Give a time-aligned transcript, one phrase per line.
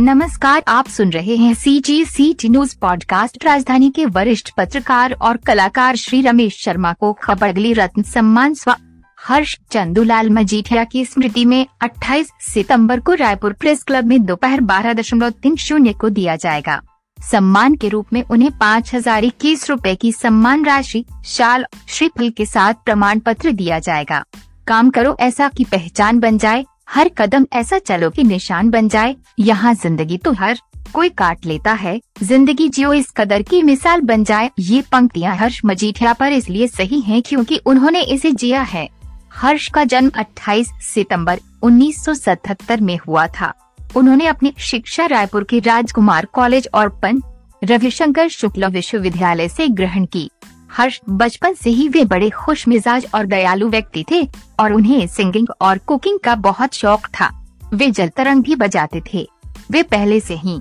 [0.00, 5.12] नमस्कार, आप सुन रहे हैं C G C T news podcast राजधानी के वरिष्ठ पत्रकार
[5.12, 8.74] और कलाकार श्री रमेश शर्मा को खबरगली रत्न सम्मान स्व
[9.18, 14.92] हर्ष चंदूलाल मजीठिया की स्मृति में 28 सितंबर को रायपुर प्रेस क्लब में दोपहर बारह
[14.92, 16.80] दशमलव तीन शून्य को दिया जाएगा।
[17.18, 22.46] सम्मान के रूप में उन्हें पाँच हज़ार इक्कीस रूपए की सम्मान राशि, शाल, श्रीफल के
[22.46, 24.24] साथ प्रमाण पत्र दिया जाएगा।
[24.66, 29.14] काम करो ऐसा की पहचान बन जाए हर कदम ऐसा चलो कि निशान बन जाए।
[29.38, 30.58] यहाँ ज़िंदगी तो हर
[30.94, 35.60] कोई काट लेता है। ज़िंदगी जियो इस कदर की मिसाल बन जाए। ये पंक्तियाँ हर्ष
[35.64, 38.88] मजीठिया पर इसलिए सही हैं क्योंकि उन्होंने इसे जिया है।
[39.34, 43.52] हर्ष का जन्म 28 सितंबर 1977 में हुआ था।
[43.96, 47.22] उन्होंने अपनी शिक्षा रायपुर के राजकुमार कॉलेज और पन
[47.62, 50.30] रविशंकर शुक्ला विश्वविद्यालय से ग्रहण की।
[50.70, 54.22] हर्ष बचपन से ही वे बड़े खुश मिजाज और दयालु व्यक्ति थे
[54.60, 57.30] और उन्हें सिंगिंग और कुकिंग का बहुत शौक था।
[57.74, 59.26] वे जलतरंग भी बजाते थे।
[59.70, 60.58] वे पहले से ही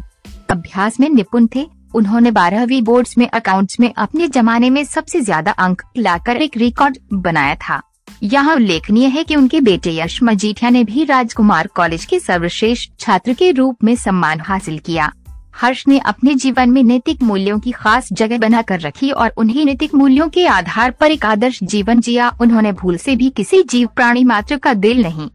[0.51, 5.51] अभ्यास में निपुण थे। उन्होंने बारहवीं बोर्ड्स में अकाउंट्स में अपने जमाने में सबसे ज़्यादा
[5.51, 7.81] अंक लाकर एक रिकॉर्ड बनाया था।
[8.23, 13.33] यहाँ उल्लेखनीय है कि उनके बेटे यश मजीठिया ने भी राजकुमार कॉलेज के सर्वश्रेष्ठ छात्र
[13.33, 15.11] के रूप में सम्मान हासिल किया।
[15.57, 19.95] हर्ष ने अपने जीवन में नैतिक मूल्यों की खास जगह बनाकर रखी और उन्हें नैतिक
[19.95, 24.23] मूल्यों के आधार पर एक आदर्श जीवन जिया। उन्होंने भूल से भी किसी जीव प्राणी
[24.23, 25.29] मात्र का दिल नहीं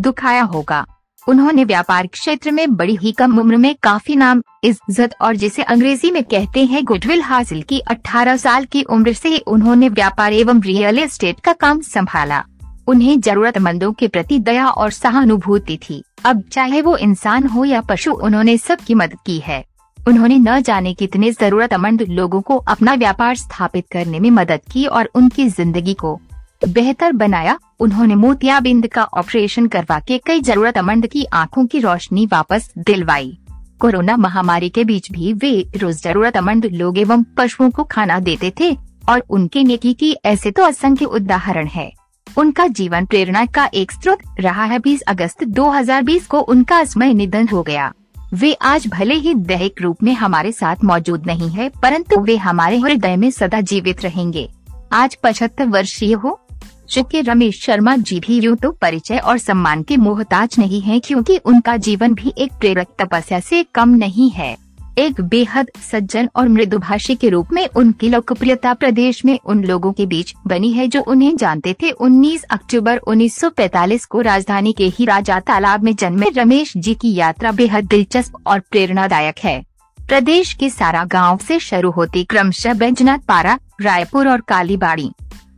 [0.00, 0.84] दुखाया होगा।
[1.26, 6.10] उन्होंने व्यापार क्षेत्र में बड़ी ही कम उम्र में काफ़ी नाम, इज़्ज़त और जिसे अंग्रेज़ी
[6.10, 10.98] में कहते हैं गुडविल हासिल की 18 साल की उम्र से उन्होंने व्यापार एवं रियल
[10.98, 12.44] एस्टेट का काम संभाला।
[12.86, 18.12] उन्हें जरूरतमंदों के प्रति दया और सहानुभूति थी। अब चाहे वो इंसान हो या पशु,
[18.12, 19.64] उन्होंने सबकी मदद की है।
[19.98, 25.10] उन्होंने न जाने कितने जरूरतमंद लोगों को अपना व्यापार स्थापित करने में मदद की और
[25.14, 26.18] उनकी ज़िंदगी को
[26.64, 32.70] बेहतर बनाया। उन्होंने मोतियाबिंद का ऑपरेशन करवा के कई जरूरतमंद की आँखों की रोशनी वापस
[32.78, 33.36] दिलवाई।
[33.80, 38.72] कोरोना महामारी के बीच भी वे रोज जरूरतमंद लोग एवं पशुओं को खाना देते थे,
[39.08, 41.92] और उनके नेकी की ऐसे तो असंख्य उदाहरण है।
[42.36, 47.48] उनका जीवन प्रेरणा का एक स्रोत रहा है। 20 अगस्त 2020 को उनका असमय निधन
[47.48, 47.92] हो गया।
[48.34, 52.78] वे आज भले ही दैहिक रूप में हमारे साथ मौजूद नहीं है, परंतु वे हमारे
[52.78, 54.48] हृदय में सदा जीवित रहेंगे।
[54.92, 56.38] आज पचहत्तर वर्षीय हो
[56.90, 61.36] चुके रमेश शर्मा जी भी यूँ तो परिचय और सम्मान के मोहताज नहीं है, क्योंकि
[61.36, 64.56] उनका जीवन भी एक प्रेरक तपस्या से कम नहीं है।
[64.98, 70.06] एक बेहद सज्जन और मृदुभाषी के रूप में उनकी लोकप्रियता प्रदेश में उन लोगों के
[70.06, 75.40] बीच बनी है जो उन्हें जानते थे। 19 अक्टूबर 1945 को राजधानी के ही राजा
[75.40, 79.64] तालाब में जन्मे रमेश जी की यात्रा बेहद दिलचस्प और प्रेरणादायक है।
[80.08, 85.10] प्रदेश के सारा गाँव से शुरू होती क्रमशः बैजनाथ पारा, रायपुर और कालीबाड़ी।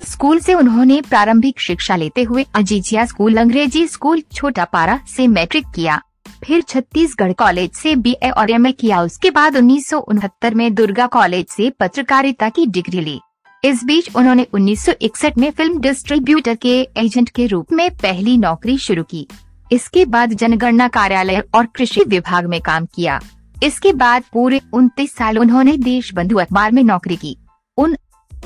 [0.04, 5.66] स्कूल से उन्होंने प्रारंभिक शिक्षा लेते हुए अजीजिया स्कूल, अंग्रेज़ी स्कूल, छोटा पारा से मैट्रिक
[5.74, 6.02] किया।
[6.48, 11.06] फिर छत्तीसगढ़ कॉलेज से बीए और एमए किया। उसके बाद उन्नीस सौ उनहत्तर में दुर्गा
[11.06, 13.20] कॉलेज से पत्रकारिता की डिग्री ली।
[13.64, 19.02] इस बीच उन्होंने 1961 में फ़िल्म डिस्ट्रीब्यूटर के एजेंट के रूप में पहली नौकरी शुरू
[19.02, 19.26] की।
[19.72, 23.20] इसके बाद जनगणना कार्यालय और कृषि विभाग में काम किया।
[23.62, 27.36] इसके बाद पूरे उनतीस साल उन्होंने देश बंधु अखबार में नौकरी की।
[27.78, 27.96] उन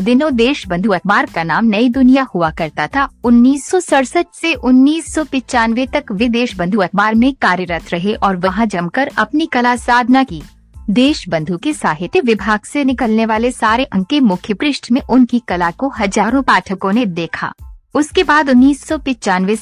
[0.02, 3.70] दिनों देश बंधु अखबार का नाम नई दुनिया हुआ करता था। उन्नीस
[4.34, 5.18] से उन्नीस
[5.94, 10.42] तक वे देश बंधु अखबार में कार्यरत रहे और वहाँ जमकर अपनी कला साधना की।
[10.90, 15.38] देश बंधु के साहित्य विभाग से निकलने वाले सारे अंक के मुख्य पृष्ठ में उनकी
[15.38, 17.52] कला को हज़ारों पाठकों ने देखा।
[17.94, 18.84] उसके बाद उन्नीस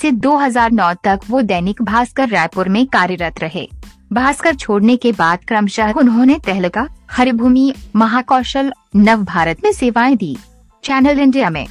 [0.01, 3.69] से 2009 तक वो दैनिक भास्कर रायपुर में कार्यरत रहे।
[4.13, 10.37] भास्कर छोड़ने के बाद क्रमशः उन्होंने तहलका हरिभूमि, महाकौशल, नव भारत में सेवाएँ दी।
[10.85, 11.67] चैनल इंडिया में।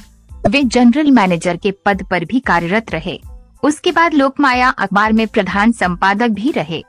[0.50, 3.20] वे जनरल मैनेजर के पद पर भी कार्यरत रहे।
[3.62, 6.82] उसके बाद लोकमाया अखबार में प्रधान संपादक भी रहे।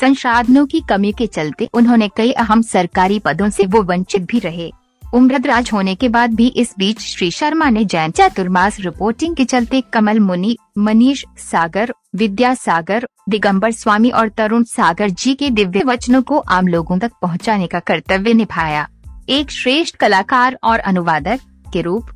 [0.00, 4.72] संसाधनों की कमी के चलते उन्होंने कई अहम सरकारी पदों से वो वंचित भी रहे।
[5.16, 9.80] उम्रदराज होने के बाद भी इस बीच श्री शर्मा ने जैन चतुर्मास रिपोर्टिंग के चलते
[9.92, 16.22] कमल मुनि, मनीष सागर, विद्या सागर, दिगंबर स्वामी और तरुण सागर जी के दिव्य वचनों
[16.22, 18.88] को आम लोगों तक पहुँचाने का कर्तव्य निभाया।
[19.28, 21.40] एक श्रेष्ठ कलाकार और अनुवादक
[21.72, 22.10] के रूप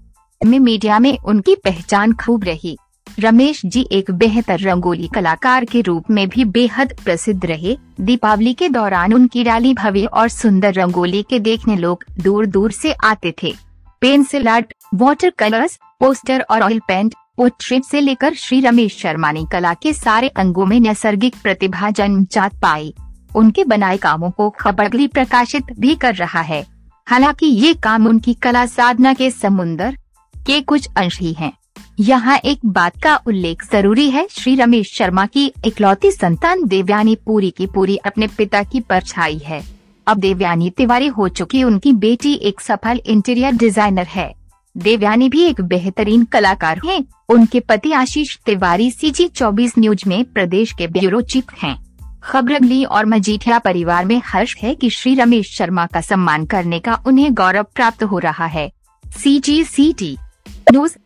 [0.46, 2.78] में मीडिया में उनकी पहचान खूब रही।
[3.20, 8.69] रमेश जी एक बेहतर रंगोली कलाकार के रूप में भी बेहद प्रसिद्ध रहे। दीपावली के
[8.69, 13.55] दौरान उनकी रैली भव्य और सुंदर रंगोली के देखने लोग दूर दूर से आते थे।
[14.00, 19.44] Pencil art water colours, poster और ऑयल पेंट, पोर्ट्रेट से लेकर श्री रमेश शर्मा ने
[19.52, 22.94] कला के सारे अंगों में नैसर्गिक प्रतिभा जन्मजात पाई।
[23.37, 26.66] उनके बनाए कामों को खबरगली प्रकाशित भी कर रहा है।
[27.08, 29.96] हालाँकि ये काम उनकी कला साधना के समुन्दर
[30.46, 31.52] के कुछ अंश ही हैं।
[32.00, 37.50] यहाँ एक बात का उल्लेख ज़रूरी है श्री रमेश शर्मा की इकलौती संतान देवयानी पूरी
[37.50, 39.61] की पूरी अपने पिता की परछाई है
[40.06, 44.32] अब देवयानी तिवारी हो चुकी उनकी बेटी एक सफल इंटीरियर डिज़ाइनर है
[44.76, 50.25] देवयानी भी एक बेहतरीन कलाकार हैं। उनके पति आशीष तिवारी सी जी चौबीस न्यूज़ में
[50.25, 51.76] प्रदेश के ब्यूरो चीफ हैं।
[52.23, 56.99] खबरगली और मजीठिया परिवार में हर्ष है कि श्री रमेश शर्मा का सम्मान करने का
[57.06, 58.70] उन्हें गौरव प्राप्त हो रहा है
[59.05, 60.17] सी जी सी टी
[60.73, 60.97] न्यूज़